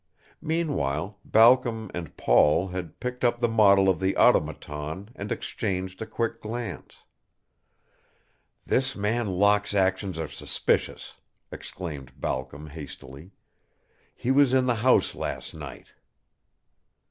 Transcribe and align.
Meanwhile, 0.41 1.19
Balcom 1.23 1.91
and 1.93 2.17
Paul 2.17 2.69
had 2.69 2.99
picked 2.99 3.23
up 3.23 3.39
the 3.39 3.47
model 3.47 3.87
of 3.87 3.99
the 3.99 4.17
automaton 4.17 5.11
and 5.15 5.31
exchanged 5.31 6.01
a 6.01 6.07
quick 6.07 6.41
glance. 6.41 7.03
"This 8.65 8.95
man 8.95 9.27
Locke's 9.27 9.75
actions 9.75 10.17
are 10.17 10.27
suspicious," 10.27 11.17
exclaimed 11.51 12.19
Balcom, 12.19 12.65
hastily. 12.71 13.29
"He 14.15 14.31
was 14.31 14.55
in 14.55 14.65
the 14.65 14.77
house 14.81 15.13
last 15.13 15.53
night." 15.53 15.89